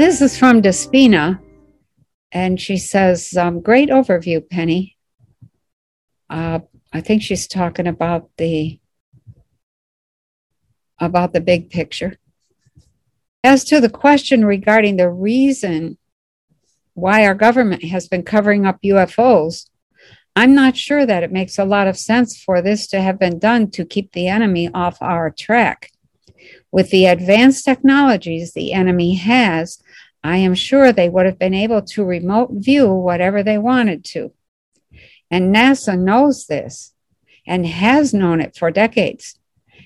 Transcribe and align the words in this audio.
This 0.00 0.22
is 0.22 0.38
from 0.38 0.62
Despina, 0.62 1.40
and 2.32 2.58
she 2.58 2.78
says, 2.78 3.36
um, 3.36 3.60
"Great 3.60 3.90
overview, 3.90 4.40
Penny." 4.48 4.96
Uh, 6.30 6.60
I 6.90 7.02
think 7.02 7.20
she's 7.20 7.46
talking 7.46 7.86
about 7.86 8.30
the 8.38 8.80
about 10.98 11.34
the 11.34 11.42
big 11.42 11.68
picture. 11.68 12.16
As 13.44 13.62
to 13.64 13.78
the 13.78 13.90
question 13.90 14.46
regarding 14.46 14.96
the 14.96 15.10
reason 15.10 15.98
why 16.94 17.26
our 17.26 17.34
government 17.34 17.84
has 17.84 18.08
been 18.08 18.22
covering 18.22 18.64
up 18.64 18.80
UFOs, 18.82 19.68
I'm 20.34 20.54
not 20.54 20.78
sure 20.78 21.04
that 21.04 21.22
it 21.22 21.30
makes 21.30 21.58
a 21.58 21.66
lot 21.66 21.88
of 21.88 21.98
sense 21.98 22.42
for 22.42 22.62
this 22.62 22.86
to 22.86 23.02
have 23.02 23.18
been 23.18 23.38
done 23.38 23.70
to 23.72 23.84
keep 23.84 24.12
the 24.12 24.28
enemy 24.28 24.70
off 24.72 24.96
our 25.02 25.28
track. 25.28 25.90
With 26.72 26.88
the 26.88 27.04
advanced 27.04 27.66
technologies 27.66 28.54
the 28.54 28.72
enemy 28.72 29.16
has, 29.16 29.82
I 30.22 30.38
am 30.38 30.54
sure 30.54 30.92
they 30.92 31.08
would 31.08 31.26
have 31.26 31.38
been 31.38 31.54
able 31.54 31.82
to 31.82 32.04
remote 32.04 32.50
view 32.52 32.92
whatever 32.92 33.42
they 33.42 33.58
wanted 33.58 34.04
to. 34.06 34.32
And 35.30 35.54
NASA 35.54 35.98
knows 35.98 36.46
this 36.46 36.92
and 37.46 37.66
has 37.66 38.12
known 38.12 38.40
it 38.40 38.56
for 38.56 38.70
decades. 38.70 39.38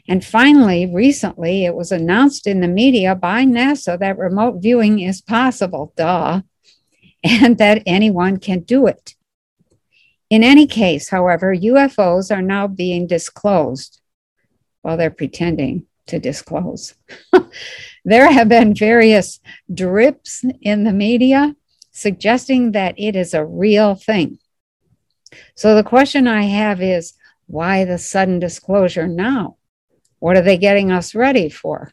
And 0.08 0.24
finally, 0.24 0.86
recently, 0.86 1.64
it 1.64 1.74
was 1.74 1.92
announced 1.92 2.46
in 2.46 2.60
the 2.60 2.68
media 2.68 3.14
by 3.14 3.44
NASA 3.44 3.98
that 3.98 4.18
remote 4.18 4.60
viewing 4.60 5.00
is 5.00 5.22
possible, 5.22 5.92
duh, 5.96 6.42
and 7.24 7.58
that 7.58 7.82
anyone 7.86 8.38
can 8.38 8.60
do 8.60 8.86
it. 8.86 9.14
In 10.28 10.42
any 10.42 10.66
case, 10.66 11.10
however, 11.10 11.54
UFOs 11.54 12.34
are 12.34 12.42
now 12.42 12.66
being 12.66 13.06
disclosed. 13.06 14.00
Well, 14.82 14.96
they're 14.96 15.10
pretending 15.10 15.86
to 16.08 16.18
disclose. 16.18 16.94
there 18.04 18.30
have 18.30 18.48
been 18.48 18.74
various 18.74 19.40
drips 19.72 20.44
in 20.60 20.84
the 20.84 20.92
media 20.92 21.56
suggesting 21.90 22.72
that 22.72 22.94
it 22.98 23.16
is 23.16 23.34
a 23.34 23.44
real 23.44 23.94
thing. 23.94 24.38
So 25.54 25.74
the 25.74 25.84
question 25.84 26.26
I 26.26 26.42
have 26.42 26.82
is 26.82 27.14
why 27.46 27.84
the 27.84 27.98
sudden 27.98 28.38
disclosure 28.38 29.06
now? 29.06 29.56
What 30.18 30.36
are 30.36 30.42
they 30.42 30.58
getting 30.58 30.90
us 30.90 31.14
ready 31.14 31.48
for? 31.48 31.92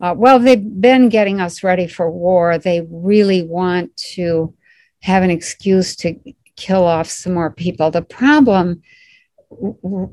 Uh, 0.00 0.14
well, 0.16 0.38
they've 0.38 0.80
been 0.80 1.08
getting 1.08 1.40
us 1.40 1.62
ready 1.62 1.86
for 1.86 2.10
war. 2.10 2.58
They 2.58 2.86
really 2.90 3.42
want 3.42 3.96
to 4.14 4.54
have 5.00 5.22
an 5.22 5.30
excuse 5.30 5.94
to 5.96 6.16
kill 6.56 6.84
off 6.84 7.08
some 7.08 7.34
more 7.34 7.50
people. 7.50 7.90
The 7.90 8.02
problem 8.02 8.82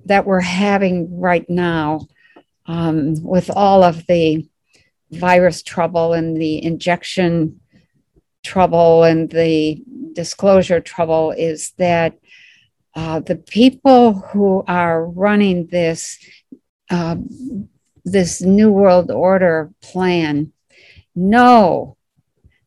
that 0.05 0.25
we're 0.25 0.41
having 0.41 1.19
right 1.19 1.49
now 1.49 2.07
um, 2.65 3.15
with 3.23 3.49
all 3.55 3.83
of 3.83 4.05
the 4.07 4.48
virus 5.11 5.63
trouble 5.63 6.13
and 6.13 6.37
the 6.37 6.63
injection 6.63 7.59
trouble 8.43 9.03
and 9.03 9.29
the 9.29 9.83
disclosure 10.13 10.79
trouble 10.79 11.31
is 11.31 11.73
that 11.77 12.17
uh, 12.95 13.19
the 13.19 13.35
people 13.35 14.13
who 14.13 14.63
are 14.67 15.05
running 15.05 15.67
this 15.67 16.17
uh, 16.89 17.15
this 18.03 18.41
new 18.41 18.71
world 18.71 19.11
order 19.11 19.71
plan 19.81 20.51
know 21.15 21.95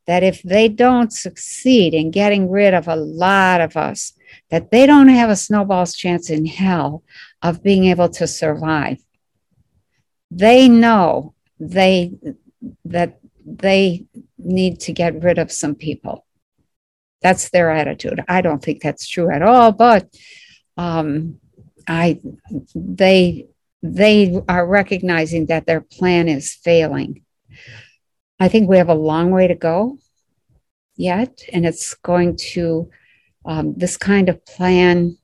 that 0.06 0.22
if 0.22 0.42
they 0.42 0.68
don't 0.68 1.12
succeed 1.12 1.94
in 1.94 2.10
getting 2.10 2.50
rid 2.50 2.74
of 2.74 2.86
a 2.88 2.96
lot 2.96 3.60
of 3.60 3.76
us 3.76 4.12
that 4.50 4.70
they 4.70 4.86
don't 4.86 5.08
have 5.08 5.30
a 5.30 5.36
snowball's 5.36 5.94
chance 5.94 6.30
in 6.30 6.46
hell 6.46 7.02
of 7.40 7.62
being 7.62 7.84
able 7.86 8.08
to 8.08 8.26
survive. 8.26 8.98
They 10.30 10.68
know 10.68 11.31
they 11.62 12.12
that 12.84 13.18
they 13.44 14.06
need 14.38 14.80
to 14.80 14.92
get 14.92 15.22
rid 15.22 15.38
of 15.38 15.50
some 15.52 15.74
people. 15.74 16.26
That's 17.22 17.50
their 17.50 17.70
attitude. 17.70 18.22
I 18.28 18.40
don't 18.40 18.62
think 18.62 18.82
that's 18.82 19.08
true 19.08 19.30
at 19.30 19.42
all 19.42 19.72
but 19.72 20.08
um, 20.76 21.38
i 21.86 22.18
they 22.74 23.46
they 23.82 24.40
are 24.48 24.66
recognizing 24.66 25.46
that 25.46 25.66
their 25.66 25.80
plan 25.80 26.28
is 26.28 26.54
failing. 26.54 27.24
I 28.38 28.48
think 28.48 28.68
we 28.68 28.78
have 28.78 28.88
a 28.88 28.94
long 28.94 29.32
way 29.32 29.48
to 29.48 29.56
go 29.56 29.98
yet 30.96 31.42
and 31.52 31.66
it's 31.66 31.94
going 31.94 32.36
to 32.36 32.90
um, 33.44 33.74
this 33.76 33.96
kind 33.96 34.28
of 34.28 34.44
plan 34.46 35.16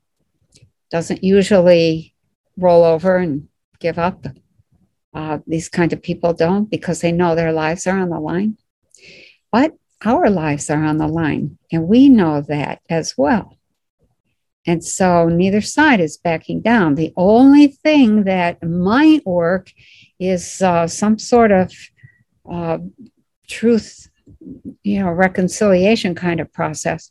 doesn't 0.91 1.23
usually 1.23 2.15
roll 2.57 2.83
over 2.83 3.17
and 3.17 3.49
give 3.79 3.99
up 3.99 4.27
uh, 5.15 5.39
these 5.47 5.69
kind 5.69 5.93
of 5.93 6.03
people 6.03 6.33
don't 6.33 6.71
because 6.71 7.01
they 7.01 7.13
know 7.13 7.35
their 7.35 7.53
lives 7.53 7.87
are 7.87 7.99
on 7.99 8.11
the 8.11 8.21
line. 8.21 8.57
But 9.51 9.75
our 10.05 10.31
lives 10.31 10.71
are 10.71 10.85
on 10.85 10.99
the 10.99 11.09
line, 11.09 11.59
and 11.73 11.89
we 11.89 12.09
know 12.09 12.41
that 12.43 12.81
as 12.89 13.17
well. 13.17 13.57
And 14.67 14.85
so 14.85 15.29
neither 15.29 15.63
side 15.63 15.99
is 16.01 16.19
backing 16.19 16.61
down. 16.61 16.95
The 16.95 17.13
only 17.17 17.69
thing 17.69 18.25
that 18.25 18.63
might 18.63 19.25
work 19.25 19.71
is 20.21 20.61
uh, 20.61 20.87
some 20.87 21.19
sort 21.19 21.51
of 21.51 21.73
uh, 22.51 22.79
truth, 23.47 24.11
you 24.83 25.01
know, 25.01 25.11
reconciliation 25.11 26.15
kind 26.15 26.39
of 26.39 26.53
process. 26.53 27.11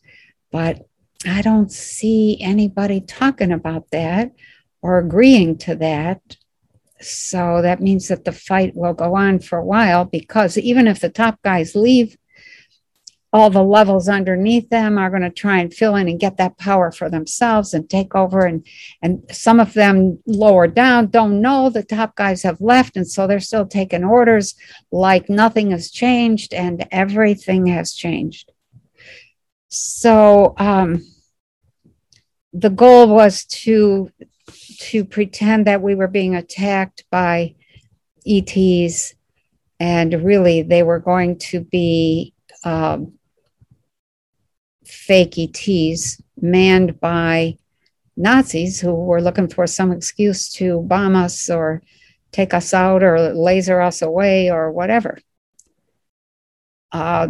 But 0.51 0.85
I 1.25 1.41
don't 1.41 1.71
see 1.71 2.37
anybody 2.41 3.01
talking 3.01 3.51
about 3.51 3.89
that 3.91 4.33
or 4.81 4.99
agreeing 4.99 5.57
to 5.59 5.75
that 5.77 6.21
so 7.01 7.61
that 7.61 7.81
means 7.81 8.07
that 8.07 8.25
the 8.25 8.31
fight 8.31 8.75
will 8.75 8.93
go 8.93 9.15
on 9.15 9.39
for 9.39 9.59
a 9.59 9.65
while 9.65 10.05
because 10.05 10.57
even 10.57 10.87
if 10.87 10.99
the 10.99 11.09
top 11.09 11.41
guys 11.41 11.75
leave, 11.75 12.17
all 13.33 13.49
the 13.49 13.63
levels 13.63 14.07
underneath 14.07 14.69
them 14.69 14.97
are 14.97 15.09
going 15.09 15.21
to 15.21 15.29
try 15.29 15.59
and 15.59 15.73
fill 15.73 15.95
in 15.95 16.07
and 16.07 16.19
get 16.19 16.37
that 16.37 16.57
power 16.57 16.91
for 16.91 17.09
themselves 17.09 17.73
and 17.73 17.89
take 17.89 18.15
over. 18.15 18.45
And 18.45 18.65
and 19.01 19.23
some 19.31 19.59
of 19.59 19.73
them 19.73 20.19
lower 20.25 20.65
down 20.67 21.07
don't 21.07 21.41
know 21.41 21.69
the 21.69 21.83
top 21.83 22.15
guys 22.15 22.43
have 22.43 22.61
left. 22.61 22.95
And 22.95 23.07
so 23.07 23.27
they're 23.27 23.39
still 23.39 23.67
taking 23.67 24.03
orders 24.03 24.55
like 24.91 25.29
nothing 25.29 25.71
has 25.71 25.91
changed 25.91 26.53
and 26.53 26.87
everything 26.91 27.67
has 27.67 27.93
changed. 27.93 28.51
So 29.67 30.55
um, 30.57 31.05
the 32.53 32.69
goal 32.69 33.09
was 33.09 33.43
to 33.45 34.09
to 34.79 35.05
pretend 35.05 35.67
that 35.67 35.81
we 35.81 35.95
were 35.95 36.07
being 36.07 36.35
attacked 36.35 37.03
by 37.09 37.55
ETs, 38.25 39.13
and 39.79 40.23
really 40.23 40.61
they 40.61 40.83
were 40.83 40.99
going 40.99 41.37
to 41.37 41.61
be 41.61 42.33
um, 42.63 43.13
fake 44.85 45.37
ETs 45.37 46.21
manned 46.39 46.99
by 46.99 47.57
Nazis 48.15 48.79
who 48.79 48.93
were 48.93 49.21
looking 49.21 49.47
for 49.47 49.67
some 49.67 49.91
excuse 49.91 50.49
to 50.53 50.81
bomb 50.81 51.15
us 51.15 51.49
or 51.49 51.81
take 52.31 52.53
us 52.53 52.73
out 52.73 53.03
or 53.03 53.33
laser 53.33 53.79
us 53.81 54.01
away 54.01 54.49
or 54.49 54.71
whatever. 54.71 55.19
Uh, 56.91 57.27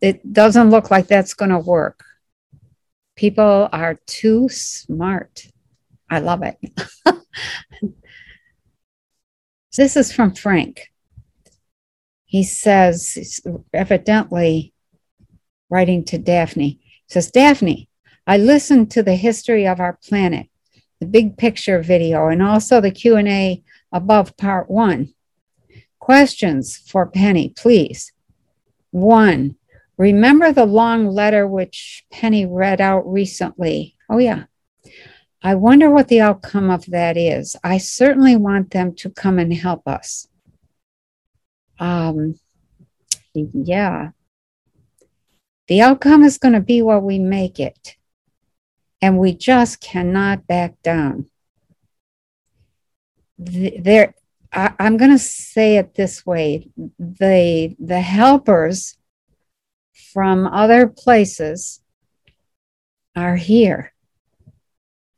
it 0.00 0.32
doesn't 0.32 0.70
look 0.70 0.90
like 0.90 1.06
that's 1.06 1.34
going 1.34 1.50
to 1.50 1.58
work. 1.58 2.04
People 3.16 3.68
are 3.72 3.98
too 4.06 4.48
smart. 4.48 5.48
I 6.10 6.20
love 6.20 6.42
it. 6.42 6.58
this 9.76 9.96
is 9.96 10.12
from 10.12 10.34
Frank. 10.34 10.90
He 12.24 12.42
says, 12.42 13.40
evidently 13.72 14.74
writing 15.70 16.04
to 16.04 16.18
Daphne, 16.18 16.80
says, 17.06 17.30
Daphne, 17.30 17.88
I 18.26 18.36
listened 18.36 18.90
to 18.90 19.02
the 19.02 19.16
history 19.16 19.66
of 19.66 19.80
our 19.80 19.98
planet, 20.06 20.48
the 21.00 21.06
big 21.06 21.38
picture 21.38 21.80
video, 21.80 22.28
and 22.28 22.42
also 22.42 22.80
the 22.80 22.90
Q&A 22.90 23.62
above 23.92 24.36
part 24.36 24.70
one. 24.70 25.14
Questions 25.98 26.76
for 26.76 27.06
Penny, 27.06 27.50
please. 27.56 28.12
One, 28.90 29.56
remember 29.96 30.52
the 30.52 30.66
long 30.66 31.06
letter 31.06 31.46
which 31.46 32.04
Penny 32.10 32.44
read 32.46 32.80
out 32.80 33.10
recently? 33.10 33.96
Oh, 34.10 34.18
yeah. 34.18 34.44
I 35.42 35.54
wonder 35.54 35.88
what 35.88 36.08
the 36.08 36.20
outcome 36.20 36.68
of 36.68 36.86
that 36.86 37.16
is. 37.16 37.54
I 37.62 37.78
certainly 37.78 38.36
want 38.36 38.72
them 38.72 38.94
to 38.96 39.10
come 39.10 39.38
and 39.38 39.52
help 39.52 39.86
us. 39.86 40.26
Um, 41.78 42.38
yeah. 43.34 44.10
The 45.68 45.80
outcome 45.80 46.24
is 46.24 46.38
going 46.38 46.54
to 46.54 46.60
be 46.60 46.82
what 46.82 47.04
we 47.04 47.18
make 47.18 47.60
it. 47.60 47.96
And 49.00 49.18
we 49.18 49.32
just 49.32 49.80
cannot 49.80 50.48
back 50.48 50.82
down. 50.82 51.26
There, 53.38 54.14
I, 54.52 54.72
I'm 54.80 54.96
going 54.96 55.12
to 55.12 55.18
say 55.18 55.76
it 55.76 55.94
this 55.94 56.26
way 56.26 56.68
the, 56.98 57.76
the 57.78 58.00
helpers 58.00 58.98
from 60.12 60.48
other 60.48 60.88
places 60.88 61.80
are 63.14 63.36
here 63.36 63.92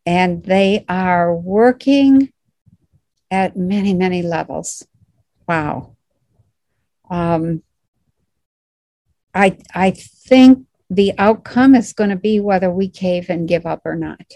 and 0.06 0.42
they 0.44 0.84
are 0.88 1.34
working 1.34 2.32
at 3.30 3.56
many, 3.56 3.94
many 3.94 4.22
levels. 4.22 4.86
Wow. 5.46 5.96
Um, 7.10 7.62
I 9.34 9.58
I 9.74 9.90
think 9.92 10.66
the 10.88 11.12
outcome 11.18 11.74
is 11.74 11.92
going 11.92 12.10
to 12.10 12.16
be 12.16 12.40
whether 12.40 12.70
we 12.70 12.88
cave 12.88 13.30
and 13.30 13.48
give 13.48 13.66
up 13.66 13.82
or 13.84 13.94
not. 13.94 14.32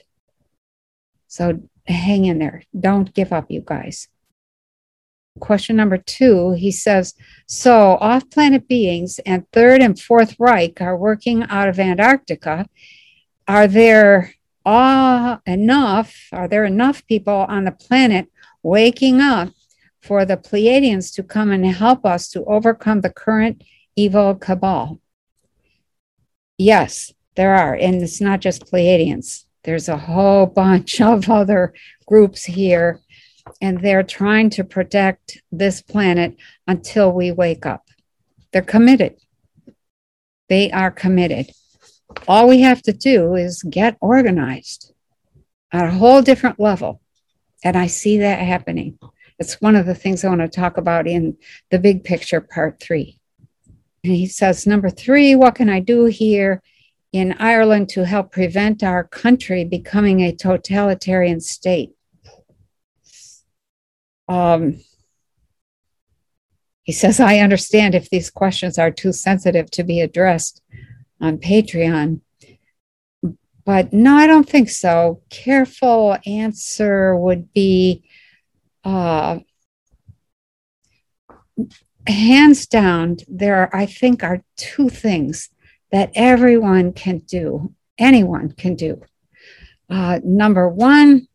So 1.27 1.63
hang 1.87 2.27
in 2.27 2.39
there. 2.39 2.63
Don't 2.79 3.13
give 3.13 3.33
up, 3.33 3.51
you 3.51 3.63
guys. 3.65 4.09
Question 5.41 5.75
number 5.75 5.99
two, 5.99 6.53
he 6.53 6.71
says, 6.71 7.15
so 7.49 7.99
off 8.01 8.31
planet 8.31 8.69
beings 8.69 9.19
and 9.27 9.51
Third 9.51 9.83
and 9.83 10.01
Fourth 10.01 10.37
Reich 10.39 10.81
are 10.81 10.97
working 10.97 11.43
out 11.49 11.69
of 11.69 11.81
Antarctica. 11.81 12.67
Are 13.49 13.67
there 13.67 14.35
uh, 14.65 15.39
enough, 15.47 16.29
are 16.33 16.49
there 16.49 16.65
enough 16.65 17.07
people 17.07 17.47
on 17.49 17.65
the 17.65 17.73
planet 17.73 18.31
waking 18.63 19.21
up 19.21 19.51
for 20.03 20.25
the 20.25 20.37
Pleiadians 20.37 21.15
to 21.15 21.23
come 21.23 21.51
and 21.51 21.67
help 21.67 22.05
us 22.05 22.29
to 22.31 22.45
overcome 22.45 23.01
the 23.01 23.11
current 23.11 23.63
evil 23.97 24.35
cabal? 24.35 25.01
Yes, 26.59 27.13
there 27.35 27.55
are. 27.55 27.75
And 27.75 28.03
it's 28.03 28.21
not 28.21 28.41
just 28.41 28.67
Pleiadians, 28.67 29.45
there's 29.65 29.89
a 29.89 29.97
whole 29.97 30.47
bunch 30.63 31.01
of 31.01 31.29
other 31.29 31.75
groups 32.07 32.45
here, 32.45 33.01
and 33.61 33.81
they're 33.81 34.03
trying 34.03 34.51
to 34.51 34.65
protect 34.65 35.43
this 35.53 35.83
planet 35.83 36.37
until 36.67 37.13
we 37.13 37.33
wake 37.33 37.67
up. 37.67 37.89
They're 38.53 38.63
committed. 38.63 39.17
They 40.49 40.71
are 40.71 40.91
committed. 40.91 41.51
All 42.29 42.49
we 42.49 42.61
have 42.61 42.83
to 42.83 42.93
do 42.93 43.35
is 43.35 43.63
get 43.63 43.97
organized 44.01 44.93
at 45.73 45.87
a 45.87 45.91
whole 45.91 46.23
different 46.23 46.61
level. 46.61 47.01
And 47.63 47.77
I 47.77 47.87
see 47.87 48.19
that 48.19 48.39
happening. 48.39 48.99
It's 49.39 49.61
one 49.61 49.75
of 49.75 49.87
the 49.87 49.95
things 49.95 50.25
I 50.25 50.29
want 50.29 50.43
to 50.43 50.49
talk 50.49 50.77
about 50.77 51.07
in 51.07 51.37
the 51.71 51.79
big 51.79 52.05
picture, 52.05 52.41
part 52.41 52.81
three. 52.81 53.19
And 54.05 54.13
he 54.13 54.27
says, 54.27 54.67
number 54.67 54.91
three, 54.91 55.35
what 55.35 55.55
can 55.55 55.69
I 55.69 55.81
do 55.81 56.05
here 56.05 56.63
in 57.13 57.33
Ireland 57.39 57.89
to 57.91 58.05
help 58.05 58.33
prevent 58.33 58.83
our 58.83 59.03
country 59.03 59.65
becoming 59.65 60.21
a 60.21 60.35
totalitarian 60.35 61.41
state? 61.41 61.93
Um, 64.29 64.81
he 66.83 66.93
says, 66.93 67.19
I 67.19 67.39
understand 67.39 67.95
if 67.95 68.11
these 68.11 68.31
questions 68.31 68.79
are 68.79 68.91
too 68.91 69.13
sensitive 69.13 69.71
to 69.73 69.83
be 69.83 70.01
addressed 70.01 70.61
on 71.21 71.39
Patreon. 71.39 72.21
But 73.65 73.93
no, 73.93 74.15
I 74.15 74.27
don't 74.27 74.49
think 74.49 74.69
so. 74.69 75.23
Careful 75.31 76.19
answer 76.27 77.17
would 77.17 77.53
be 77.53 78.05
uh, 78.85 79.39
hands 82.07 82.67
down, 82.67 83.19
there, 83.29 83.57
are, 83.57 83.71
I 83.75 83.87
think, 83.87 84.23
are 84.23 84.43
two 84.57 84.89
things 84.89 85.49
that 85.91 86.11
everyone 86.15 86.93
can 86.93 87.19
do, 87.19 87.73
anyone 87.99 88.53
can 88.53 88.75
do. 88.75 89.01
Uh, 89.89 90.21
number 90.25 90.69
one, 90.69 91.29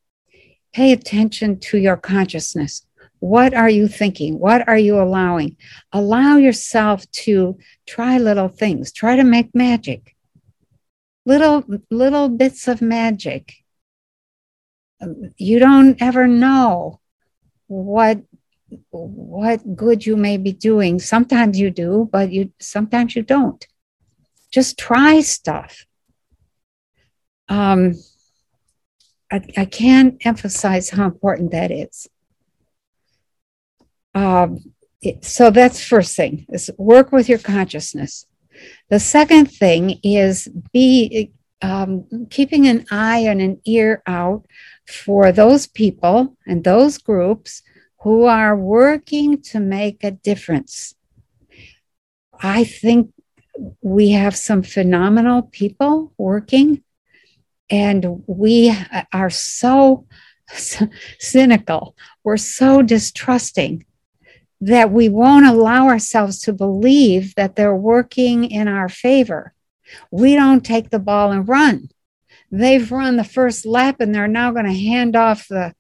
pay 0.74 0.92
attention 0.92 1.60
to 1.60 1.78
your 1.78 1.98
consciousness. 1.98 2.86
What 3.20 3.54
are 3.54 3.70
you 3.70 3.88
thinking? 3.88 4.40
What 4.40 4.68
are 4.68 4.78
you 4.78 5.02
allowing? 5.02 5.58
Allow 5.92 6.38
yourself 6.38 7.10
to 7.24 7.58
try 7.86 8.18
little 8.18 8.48
things, 8.48 8.92
try 8.92 9.16
to 9.16 9.24
make 9.24 9.54
magic. 9.54 10.16
Little, 11.26 11.64
little 11.92 12.30
bits 12.30 12.68
of 12.68 12.82
magic. 12.82 13.54
You 15.38 15.60
don't 15.60 16.02
ever 16.02 16.28
know 16.28 17.00
what 17.68 18.22
what 18.92 19.76
good 19.76 20.06
you 20.06 20.16
may 20.16 20.38
be 20.38 20.52
doing. 20.52 21.00
Sometimes 21.00 21.60
you 21.60 21.72
do, 21.72 22.08
but 22.12 22.32
you 22.32 22.52
sometimes 22.60 23.16
you 23.16 23.24
don't. 23.24 23.66
Just 24.52 24.78
try 24.78 25.22
stuff. 25.22 25.86
Um, 27.48 27.96
I, 29.32 29.42
I 29.58 29.66
can't 29.66 30.24
emphasize 30.26 30.90
how 30.90 31.06
important 31.06 31.52
that 31.52 31.72
is. 31.72 32.08
Um, 34.14 34.74
so 35.22 35.50
that's 35.50 35.84
first 35.84 36.16
thing 36.16 36.46
is 36.50 36.70
work 36.78 37.12
with 37.12 37.30
your 37.30 37.40
consciousness. 37.40 38.26
The 38.90 39.00
second 39.00 39.46
thing 39.48 40.00
is 40.04 40.48
be 40.74 41.32
um, 41.62 42.28
keeping 42.30 42.68
an 42.68 42.86
eye 42.92 43.20
and 43.20 43.42
an 43.42 43.62
ear 43.66 44.02
out 44.06 44.46
for 44.88 45.32
those 45.32 45.68
people 45.68 46.38
and 46.46 46.64
those 46.64 46.98
groups 46.98 47.62
who 48.02 48.24
are 48.26 48.56
working 48.56 49.42
to 49.42 49.60
make 49.60 50.04
a 50.04 50.12
difference. 50.12 50.96
I 52.42 52.64
think 52.64 53.12
we 53.82 54.12
have 54.12 54.36
some 54.36 54.64
phenomenal 54.64 55.44
people 55.44 56.14
working, 56.18 56.82
and 57.70 58.24
we 58.26 58.74
are 59.12 59.30
so, 59.30 60.06
so 60.48 60.88
cynical. 61.20 61.96
We're 62.24 62.38
so 62.38 62.82
distrusting 62.82 63.86
that 64.62 64.92
we 64.92 65.10
won't 65.10 65.46
allow 65.46 65.88
ourselves 65.88 66.40
to 66.42 66.54
believe 66.54 67.36
that 67.36 67.56
they're 67.56 67.76
working 67.76 68.50
in 68.50 68.68
our 68.68 68.90
favor. 68.90 69.54
We 70.12 70.36
don't 70.36 70.66
take 70.66 70.90
the 70.90 71.00
ball 71.00 71.32
and 71.32 71.48
run. 71.48 71.90
They've 72.52 72.92
run 72.92 73.16
the 73.16 73.24
first 73.24 73.66
lap 73.66 74.00
and 74.00 74.14
they're 74.14 74.28
now 74.28 74.52
going 74.52 74.66
to 74.66 74.74
hand 74.74 75.16
off 75.16 75.48
the 75.48 75.74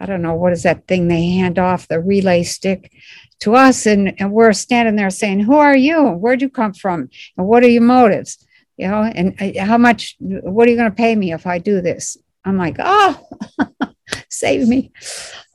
I 0.00 0.06
don't 0.06 0.22
know, 0.22 0.34
what 0.34 0.52
is 0.52 0.62
that 0.62 0.86
thing 0.86 1.08
they 1.08 1.30
hand 1.30 1.58
off, 1.58 1.88
the 1.88 2.00
relay 2.00 2.44
stick 2.44 2.92
to 3.40 3.56
us? 3.56 3.86
And, 3.86 4.14
and 4.20 4.30
we're 4.30 4.52
standing 4.52 4.96
there 4.96 5.10
saying, 5.10 5.40
Who 5.40 5.56
are 5.56 5.76
you? 5.76 6.10
Where'd 6.10 6.42
you 6.42 6.50
come 6.50 6.72
from? 6.72 7.10
And 7.36 7.46
what 7.46 7.64
are 7.64 7.68
your 7.68 7.82
motives? 7.82 8.38
You 8.76 8.88
know, 8.88 9.02
and 9.02 9.58
how 9.58 9.76
much, 9.76 10.16
what 10.20 10.68
are 10.68 10.70
you 10.70 10.76
going 10.76 10.90
to 10.90 10.96
pay 10.96 11.16
me 11.16 11.32
if 11.32 11.46
I 11.46 11.58
do 11.58 11.80
this? 11.80 12.16
I'm 12.44 12.56
like, 12.56 12.76
Oh, 12.78 13.28
save 14.30 14.68
me. 14.68 14.92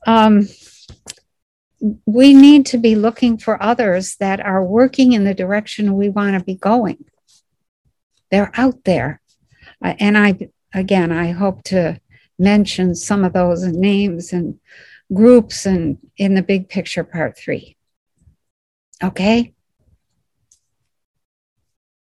Um, 0.06 0.46
we 2.06 2.32
need 2.32 2.64
to 2.66 2.78
be 2.78 2.94
looking 2.94 3.36
for 3.36 3.62
others 3.62 4.16
that 4.16 4.40
are 4.40 4.64
working 4.64 5.12
in 5.12 5.24
the 5.24 5.34
direction 5.34 5.96
we 5.96 6.08
want 6.08 6.38
to 6.38 6.44
be 6.44 6.54
going. 6.54 7.04
They're 8.30 8.52
out 8.54 8.84
there. 8.84 9.20
Uh, 9.82 9.94
and 9.98 10.16
I, 10.16 10.50
again, 10.72 11.12
I 11.12 11.32
hope 11.32 11.62
to 11.64 12.00
mention 12.38 12.94
some 12.94 13.22
of 13.22 13.34
those 13.34 13.64
names 13.64 14.32
and 14.32 14.58
groups 15.12 15.66
and 15.66 15.98
in 16.16 16.34
the 16.34 16.42
big 16.42 16.68
picture 16.68 17.04
part 17.04 17.36
three. 17.36 17.76
Okay. 19.02 19.52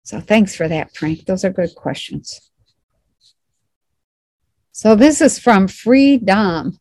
So 0.03 0.19
thanks 0.19 0.55
for 0.55 0.67
that, 0.67 0.95
Frank. 0.95 1.25
Those 1.25 1.43
are 1.43 1.49
good 1.49 1.73
questions. 1.75 2.51
So 4.71 4.95
this 4.95 5.21
is 5.21 5.39
from 5.39 5.67
Freedom. 5.67 6.79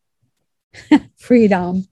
Freedom. 1.16 1.88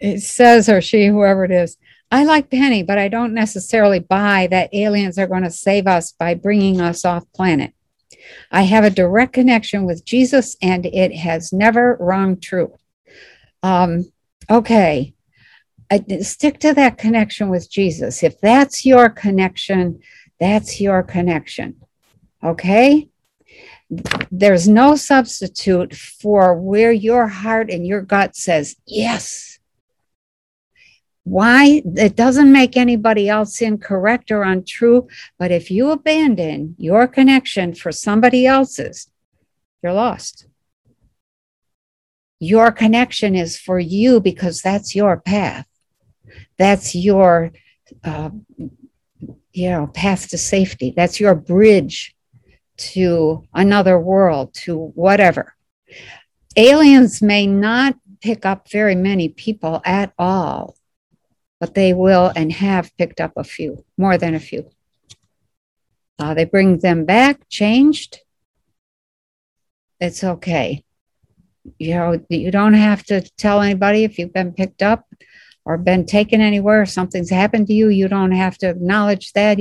It 0.00 0.20
says, 0.20 0.68
or 0.68 0.80
she, 0.80 1.06
whoever 1.06 1.44
it 1.44 1.50
is, 1.50 1.76
I 2.10 2.24
like 2.24 2.50
Penny, 2.50 2.82
but 2.82 2.98
I 2.98 3.08
don't 3.08 3.34
necessarily 3.34 3.98
buy 3.98 4.48
that 4.50 4.72
aliens 4.72 5.18
are 5.18 5.26
going 5.26 5.42
to 5.42 5.50
save 5.50 5.86
us 5.86 6.12
by 6.12 6.34
bringing 6.34 6.80
us 6.80 7.04
off 7.04 7.30
planet. 7.34 7.74
I 8.50 8.62
have 8.62 8.84
a 8.84 8.90
direct 8.90 9.34
connection 9.34 9.84
with 9.84 10.04
Jesus, 10.04 10.56
and 10.62 10.86
it 10.86 11.14
has 11.14 11.52
never 11.52 11.96
rung 12.00 12.40
true. 12.40 12.74
Um, 13.62 14.10
okay, 14.50 15.14
I, 15.90 16.04
stick 16.20 16.58
to 16.60 16.74
that 16.74 16.98
connection 16.98 17.48
with 17.48 17.70
Jesus. 17.70 18.22
If 18.22 18.40
that's 18.40 18.84
your 18.84 19.08
connection, 19.08 20.00
that's 20.40 20.80
your 20.80 21.02
connection. 21.02 21.76
Okay? 22.42 23.08
There's 24.30 24.68
no 24.68 24.96
substitute 24.96 25.94
for 25.94 26.54
where 26.54 26.92
your 26.92 27.26
heart 27.26 27.70
and 27.70 27.86
your 27.86 28.02
gut 28.02 28.36
says, 28.36 28.76
yes, 28.86 29.47
why? 31.28 31.82
It 31.84 32.16
doesn't 32.16 32.50
make 32.50 32.76
anybody 32.76 33.28
else 33.28 33.60
incorrect 33.60 34.30
or 34.30 34.42
untrue 34.42 35.08
but 35.38 35.50
if 35.50 35.70
you 35.70 35.90
abandon 35.90 36.74
your 36.78 37.06
connection 37.06 37.74
for 37.74 37.92
somebody 37.92 38.46
else's 38.46 39.08
you're 39.82 39.92
lost. 39.92 40.46
Your 42.40 42.70
connection 42.70 43.34
is 43.34 43.58
for 43.58 43.78
you 43.78 44.20
because 44.20 44.62
that's 44.62 44.94
your 44.94 45.18
path. 45.20 45.66
That's 46.56 46.94
your 46.94 47.52
uh, 48.04 48.30
you 49.52 49.70
know 49.70 49.86
path 49.88 50.28
to 50.28 50.38
safety. 50.38 50.92
That's 50.94 51.20
your 51.20 51.34
bridge 51.34 52.14
to 52.92 53.44
another 53.54 53.98
world 53.98 54.54
to 54.54 54.76
whatever. 54.76 55.54
Aliens 56.56 57.22
may 57.22 57.46
not 57.46 57.96
pick 58.20 58.44
up 58.44 58.70
very 58.70 58.94
many 58.94 59.28
people 59.28 59.80
at 59.84 60.12
all 60.18 60.77
but 61.60 61.74
they 61.74 61.92
will 61.92 62.32
and 62.36 62.52
have 62.52 62.96
picked 62.96 63.20
up 63.20 63.32
a 63.36 63.44
few, 63.44 63.84
more 63.96 64.16
than 64.18 64.34
a 64.34 64.40
few. 64.40 64.70
Uh, 66.18 66.34
they 66.34 66.44
bring 66.44 66.78
them 66.78 67.04
back 67.04 67.48
changed. 67.48 68.20
It's 70.00 70.22
okay. 70.22 70.84
You 71.78 71.94
know, 71.94 72.24
you 72.28 72.50
don't 72.50 72.74
have 72.74 73.04
to 73.04 73.20
tell 73.36 73.60
anybody 73.60 74.04
if 74.04 74.18
you've 74.18 74.32
been 74.32 74.52
picked 74.52 74.82
up. 74.82 75.06
or 75.68 75.76
been 75.76 76.06
taken 76.06 76.40
anywhere, 76.40 76.86
something's 76.86 77.28
happened 77.28 77.66
to 77.66 77.74
you, 77.74 77.90
you 77.90 78.08
don't 78.08 78.32
have 78.32 78.56
to 78.56 78.70
acknowledge 78.70 79.34
that. 79.34 79.58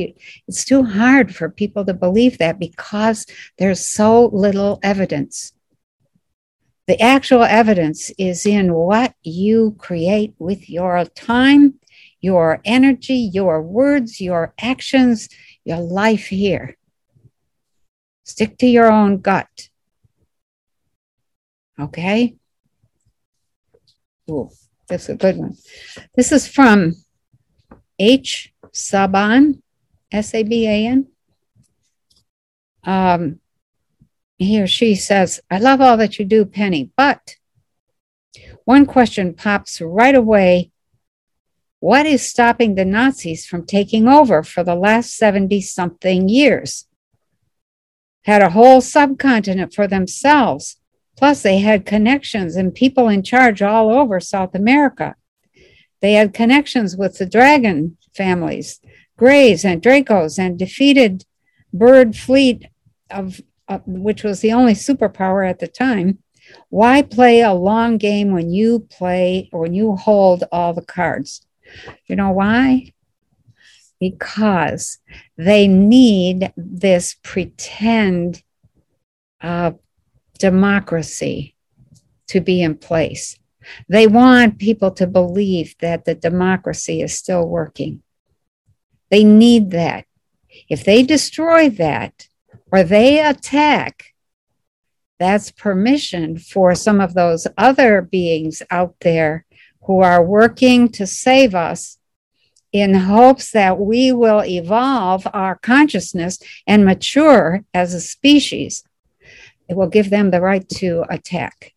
It's 0.48 0.64
too 0.64 0.84
hard 0.84 1.36
for 1.36 1.50
people 1.50 1.84
to 1.84 1.94
believe 1.94 2.38
that 2.38 2.58
because 2.60 3.26
there's 3.58 3.86
so 3.86 4.28
little 4.28 4.80
evidence. 4.82 5.52
The 6.88 7.02
actual 7.02 7.44
evidence 7.44 8.10
is 8.18 8.46
in 8.46 8.74
what 8.74 9.16
you 9.22 9.76
create 9.78 10.34
with 10.40 10.70
your 10.70 11.04
time, 11.04 11.74
your 12.20 12.62
energy, 12.66 13.30
your 13.34 13.62
words, 13.62 14.20
your 14.20 14.54
actions, 14.60 15.30
your 15.64 15.80
life 15.80 16.28
here. 16.28 16.78
Stick 18.24 18.58
to 18.58 18.68
your 18.68 18.92
own 18.92 19.22
gut. 19.22 19.70
Okay? 21.80 22.36
Ooh. 24.30 24.50
That's 24.88 25.10
a 25.10 25.16
good 25.16 25.38
one. 25.38 25.58
This 26.16 26.32
is 26.32 26.48
from 26.48 26.94
H. 28.00 28.54
Saban, 28.74 29.62
S 30.12 30.34
A 30.34 30.44
B 30.44 30.68
A 30.68 30.88
N. 30.88 31.08
Um, 32.84 33.40
he 34.38 34.62
or 34.62 34.68
she 34.68 34.96
says, 34.96 35.42
I 35.50 35.58
love 35.58 35.82
all 35.82 35.98
that 35.98 36.20
you 36.20 36.26
do, 36.26 36.46
Penny, 36.46 36.92
but 36.96 37.36
one 38.66 38.86
question 38.86 39.34
pops 39.34 39.82
right 39.82 40.16
away. 40.16 40.72
What 41.80 42.06
is 42.06 42.28
stopping 42.28 42.76
the 42.76 42.86
Nazis 42.86 43.46
from 43.46 43.66
taking 43.66 44.08
over 44.08 44.44
for 44.44 44.64
the 44.64 44.76
last 44.76 45.16
70 45.16 45.62
something 45.62 46.28
years? 46.28 46.88
Had 48.26 48.42
a 48.42 48.50
whole 48.50 48.82
subcontinent 48.82 49.74
for 49.74 49.88
themselves 49.88 50.78
Plus, 51.18 51.42
they 51.42 51.58
had 51.58 51.86
connections 51.86 52.56
and 52.56 52.76
people 52.76 53.10
in 53.10 53.24
charge 53.24 53.64
all 53.64 53.92
over 53.92 54.20
South 54.20 54.54
America. 54.54 55.16
They 56.00 56.14
had 56.14 56.34
connections 56.34 56.96
with 56.96 57.18
the 57.18 57.26
dragon 57.26 57.98
families, 58.16 58.80
Greys 59.18 59.66
and 59.66 59.82
Dracos, 59.82 60.38
and 60.38 60.60
defeated 60.60 61.26
Byrd 61.74 62.16
fleet 62.16 62.68
of 63.10 63.42
uh, 63.68 63.80
which 63.86 64.24
was 64.24 64.40
the 64.40 64.54
only 64.54 64.74
superpower 64.74 65.50
at 65.50 65.60
the 65.60 65.68
time. 65.68 66.20
Why 66.70 67.02
play 67.02 67.42
a 67.42 67.52
long 67.52 67.98
game 67.98 68.32
when 68.32 68.52
you 68.52 68.80
play 68.80 69.50
or 69.52 69.62
when 69.62 69.74
you 69.74 69.96
hold 69.96 70.44
all 70.52 70.74
the 70.74 70.86
cards? 70.86 71.47
You 72.06 72.16
know 72.16 72.32
why? 72.32 72.94
Because 74.00 75.00
they 75.38 75.68
need 75.68 76.54
this 76.56 77.16
pretend 77.24 78.44
uh, 79.42 79.72
democracy 80.40 81.56
to 82.28 82.42
be 82.42 82.62
in 82.62 82.76
place. 82.76 83.38
They 83.90 84.08
want 84.08 84.60
people 84.60 84.92
to 84.92 85.08
believe 85.08 85.76
that 85.80 86.06
the 86.06 86.16
democracy 86.16 87.02
is 87.02 87.14
still 87.14 87.48
working. 87.48 88.02
They 89.10 89.24
need 89.24 89.72
that. 89.72 90.06
If 90.70 90.84
they 90.84 91.04
destroy 91.04 91.70
that 91.72 92.28
or 92.72 92.84
they 92.84 93.20
attack, 93.20 94.14
that's 95.20 95.52
permission 95.52 96.38
for 96.38 96.76
some 96.76 97.02
of 97.02 97.14
those 97.14 97.48
other 97.58 98.02
beings 98.02 98.62
out 98.70 98.96
there 99.02 99.46
who 99.88 100.02
are 100.02 100.24
working 100.24 100.88
to 100.90 101.08
save 101.08 101.56
us 101.56 101.98
in 102.72 102.94
hopes 102.94 103.52
that 103.52 103.80
we 103.80 104.12
will 104.12 104.44
evolve 104.44 105.28
our 105.34 105.56
consciousness 105.56 106.40
and 106.66 106.86
mature 106.86 107.64
as 107.74 107.94
a 107.94 108.00
species 108.00 108.84
it 109.68 109.76
will 109.76 109.88
give 109.88 110.10
them 110.10 110.32
the 110.32 110.42
right 110.42 110.68
to 110.70 111.04
attack. 111.10 111.74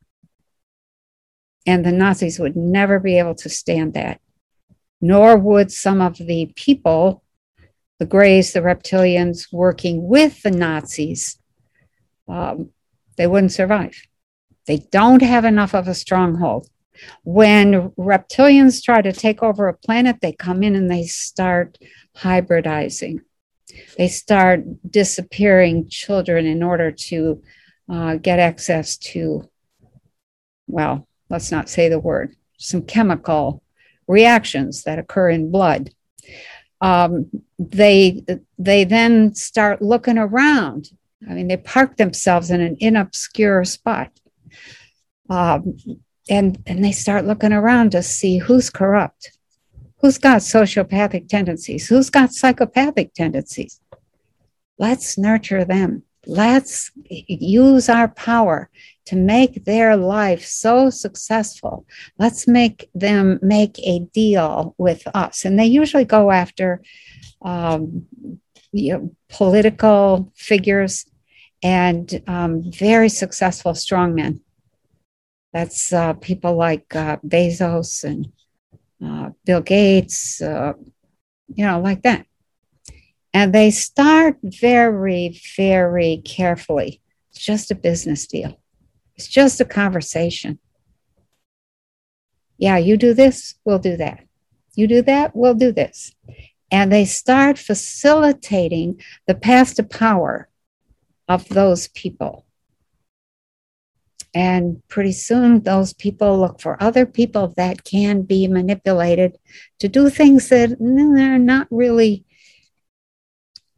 And 1.66 1.84
the 1.84 1.92
Nazis 1.92 2.38
would 2.38 2.56
never 2.56 2.98
be 2.98 3.18
able 3.18 3.34
to 3.36 3.48
stand 3.48 3.94
that, 3.94 4.20
nor 5.00 5.36
would 5.36 5.70
some 5.70 6.00
of 6.00 6.16
the 6.16 6.52
people, 6.54 7.22
the 7.98 8.06
Greys, 8.06 8.52
the 8.52 8.60
reptilians 8.60 9.52
working 9.52 10.08
with 10.08 10.42
the 10.42 10.50
Nazis, 10.50 11.38
um, 12.28 12.70
they 13.16 13.26
wouldn't 13.26 13.52
survive. 13.52 14.06
They 14.66 14.78
don't 14.90 15.22
have 15.22 15.44
enough 15.44 15.74
of 15.74 15.88
a 15.88 15.94
stronghold. 15.94 16.68
When 17.24 17.90
reptilians 17.90 18.82
try 18.82 19.02
to 19.02 19.12
take 19.12 19.42
over 19.42 19.68
a 19.68 19.74
planet, 19.76 20.16
they 20.20 20.32
come 20.32 20.62
in 20.62 20.74
and 20.76 20.90
they 20.90 21.04
start 21.04 21.78
hybridizing. 22.16 23.20
They 23.96 24.08
start 24.08 24.64
disappearing 24.90 25.88
children 25.88 26.46
in 26.46 26.62
order 26.62 26.90
to 26.90 27.42
uh, 27.88 28.16
get 28.16 28.38
access 28.38 28.96
to, 28.98 29.48
well, 30.66 31.06
let's 31.28 31.50
not 31.50 31.68
say 31.68 31.88
the 31.88 31.98
word, 31.98 32.36
some 32.58 32.82
chemical 32.82 33.62
reactions 34.06 34.82
that 34.82 34.98
occur 34.98 35.30
in 35.30 35.50
blood. 35.50 35.90
Um, 36.80 37.30
they 37.58 38.24
they 38.58 38.84
then 38.84 39.34
start 39.34 39.82
looking 39.82 40.18
around. 40.18 40.88
I 41.28 41.34
mean, 41.34 41.48
they 41.48 41.58
park 41.58 41.96
themselves 41.96 42.50
in 42.50 42.60
an 42.60 42.76
inobscure 42.76 43.66
spot, 43.66 44.10
um, 45.28 45.78
and 46.30 46.62
and 46.66 46.82
they 46.84 46.92
start 46.92 47.26
looking 47.26 47.52
around 47.52 47.92
to 47.92 48.02
see 48.02 48.38
who's 48.38 48.70
corrupt, 48.70 49.36
who's 50.00 50.16
got 50.16 50.38
sociopathic 50.38 51.28
tendencies, 51.28 51.88
who's 51.88 52.08
got 52.08 52.32
psychopathic 52.32 53.12
tendencies. 53.12 53.80
Let's 54.78 55.18
nurture 55.18 55.64
them 55.64 56.04
let's 56.26 56.90
use 57.08 57.88
our 57.88 58.08
power 58.08 58.70
to 59.06 59.16
make 59.16 59.64
their 59.64 59.96
life 59.96 60.44
so 60.44 60.90
successful. 60.90 61.86
Let's 62.18 62.46
make 62.46 62.88
them 62.94 63.38
make 63.42 63.78
a 63.80 64.00
deal 64.12 64.74
with 64.78 65.06
us. 65.14 65.44
And 65.44 65.58
they 65.58 65.66
usually 65.66 66.04
go 66.04 66.30
after 66.30 66.82
um, 67.42 68.06
you 68.72 68.92
know, 68.92 69.10
political 69.28 70.30
figures 70.36 71.06
and 71.62 72.22
um, 72.26 72.70
very 72.70 73.08
successful 73.08 73.72
strongmen. 73.72 74.40
That's 75.52 75.92
uh, 75.92 76.12
people 76.14 76.54
like 76.54 76.94
uh, 76.94 77.16
Bezos 77.26 78.04
and 78.04 78.32
uh, 79.04 79.30
Bill 79.44 79.60
Gates, 79.60 80.40
uh, 80.40 80.74
you 81.54 81.66
know, 81.66 81.80
like 81.80 82.02
that. 82.02 82.26
And 83.32 83.52
they 83.52 83.70
start 83.70 84.38
very, 84.42 85.40
very 85.56 86.22
carefully. 86.24 87.00
It's 87.30 87.40
just 87.44 87.70
a 87.70 87.74
business 87.74 88.26
deal, 88.26 88.60
it's 89.16 89.28
just 89.28 89.60
a 89.60 89.64
conversation. 89.64 90.58
Yeah, 92.58 92.76
you 92.76 92.96
do 92.96 93.14
this, 93.14 93.54
we'll 93.64 93.78
do 93.78 93.96
that. 93.96 94.24
You 94.74 94.86
do 94.86 95.02
that, 95.02 95.34
we'll 95.34 95.54
do 95.54 95.72
this. 95.72 96.14
And 96.70 96.92
they 96.92 97.04
start 97.04 97.58
facilitating 97.58 99.00
the 99.26 99.34
path 99.34 99.74
to 99.76 99.82
power 99.82 100.48
of 101.26 101.48
those 101.48 101.88
people. 101.88 102.44
And 104.32 104.80
pretty 104.88 105.12
soon, 105.12 105.62
those 105.62 105.92
people 105.92 106.38
look 106.38 106.60
for 106.60 106.80
other 106.80 107.04
people 107.04 107.52
that 107.56 107.82
can 107.84 108.22
be 108.22 108.46
manipulated 108.46 109.38
to 109.80 109.88
do 109.88 110.08
things 110.08 110.48
that 110.50 110.76
they're 110.78 111.38
not 111.38 111.66
really 111.70 112.24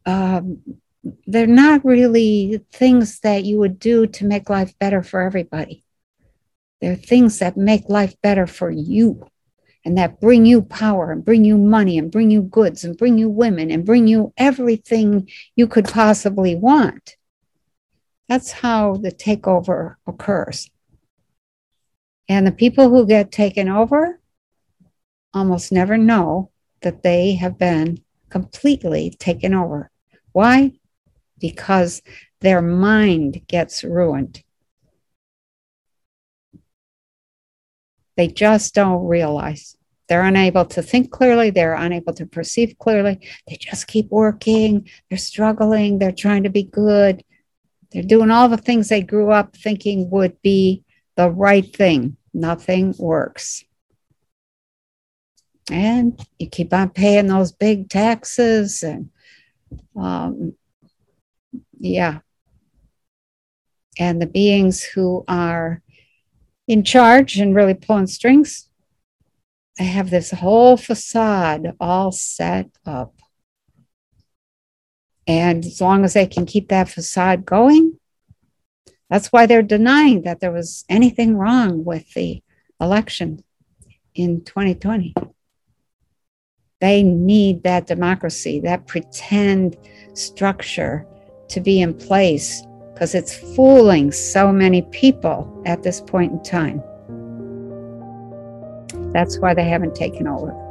um, 0.05 0.61
they're 1.27 1.47
not 1.47 1.83
really 1.83 2.61
things 2.71 3.19
that 3.21 3.43
you 3.43 3.57
would 3.59 3.79
do 3.79 4.07
to 4.07 4.25
make 4.25 4.49
life 4.49 4.77
better 4.79 5.03
for 5.03 5.21
everybody. 5.21 5.83
They're 6.81 6.95
things 6.95 7.39
that 7.39 7.57
make 7.57 7.89
life 7.89 8.15
better 8.21 8.47
for 8.47 8.69
you 8.69 9.27
and 9.85 9.97
that 9.97 10.19
bring 10.21 10.45
you 10.45 10.61
power 10.61 11.11
and 11.11 11.23
bring 11.23 11.43
you 11.43 11.57
money 11.57 11.97
and 11.97 12.11
bring 12.11 12.31
you 12.31 12.41
goods 12.41 12.83
and 12.83 12.97
bring 12.97 13.17
you 13.17 13.29
women 13.29 13.69
and 13.69 13.85
bring 13.85 14.07
you 14.07 14.33
everything 14.37 15.29
you 15.55 15.67
could 15.67 15.85
possibly 15.85 16.55
want. 16.55 17.17
That's 18.29 18.51
how 18.51 18.95
the 18.97 19.11
takeover 19.11 19.95
occurs. 20.07 20.69
And 22.29 22.47
the 22.47 22.51
people 22.51 22.89
who 22.89 23.05
get 23.05 23.31
taken 23.31 23.67
over 23.67 24.19
almost 25.33 25.71
never 25.71 25.97
know 25.97 26.51
that 26.81 27.03
they 27.03 27.35
have 27.35 27.57
been 27.57 28.01
completely 28.29 29.15
taken 29.19 29.53
over. 29.53 29.91
Why? 30.31 30.73
Because 31.39 32.01
their 32.41 32.61
mind 32.61 33.41
gets 33.47 33.83
ruined. 33.83 34.43
They 38.15 38.27
just 38.27 38.75
don't 38.75 39.05
realize. 39.05 39.75
They're 40.07 40.23
unable 40.23 40.65
to 40.65 40.81
think 40.81 41.11
clearly. 41.11 41.49
They're 41.49 41.73
unable 41.73 42.13
to 42.13 42.25
perceive 42.25 42.75
clearly. 42.77 43.19
They 43.47 43.57
just 43.59 43.87
keep 43.87 44.09
working. 44.11 44.87
They're 45.09 45.17
struggling. 45.17 45.97
They're 45.97 46.11
trying 46.11 46.43
to 46.43 46.49
be 46.49 46.63
good. 46.63 47.23
They're 47.93 48.03
doing 48.03 48.31
all 48.31 48.49
the 48.49 48.57
things 48.57 48.89
they 48.89 49.03
grew 49.03 49.31
up 49.31 49.55
thinking 49.55 50.09
would 50.09 50.41
be 50.41 50.83
the 51.15 51.29
right 51.29 51.75
thing. 51.75 52.17
Nothing 52.33 52.95
works. 52.97 53.63
And 55.71 56.19
you 56.39 56.49
keep 56.49 56.73
on 56.73 56.89
paying 56.89 57.27
those 57.27 57.51
big 57.51 57.89
taxes 57.89 58.83
and 58.83 59.09
um, 59.95 60.53
yeah. 61.79 62.19
And 63.99 64.21
the 64.21 64.27
beings 64.27 64.83
who 64.83 65.23
are 65.27 65.81
in 66.67 66.83
charge 66.83 67.37
and 67.37 67.55
really 67.55 67.75
pulling 67.75 68.07
strings, 68.07 68.69
they 69.77 69.85
have 69.85 70.09
this 70.09 70.31
whole 70.31 70.77
facade 70.77 71.75
all 71.79 72.11
set 72.11 72.69
up. 72.85 73.13
And 75.27 75.65
as 75.65 75.79
long 75.79 76.03
as 76.03 76.13
they 76.13 76.25
can 76.25 76.45
keep 76.45 76.69
that 76.69 76.89
facade 76.89 77.45
going, 77.45 77.99
that's 79.09 79.27
why 79.27 79.45
they're 79.45 79.61
denying 79.61 80.23
that 80.23 80.39
there 80.39 80.51
was 80.51 80.85
anything 80.89 81.37
wrong 81.37 81.83
with 81.85 82.13
the 82.13 82.41
election 82.81 83.43
in 84.15 84.43
2020. 84.43 85.13
They 86.81 87.03
need 87.03 87.63
that 87.63 87.87
democracy, 87.87 88.59
that 88.61 88.87
pretend 88.87 89.77
structure 90.13 91.05
to 91.49 91.61
be 91.61 91.81
in 91.81 91.93
place 91.93 92.63
because 92.93 93.15
it's 93.15 93.35
fooling 93.55 94.11
so 94.11 94.51
many 94.51 94.81
people 94.83 95.61
at 95.65 95.83
this 95.83 96.01
point 96.01 96.31
in 96.31 96.43
time. 96.43 96.83
That's 99.13 99.39
why 99.39 99.53
they 99.53 99.63
haven't 99.63 99.95
taken 99.95 100.27
over. 100.27 100.62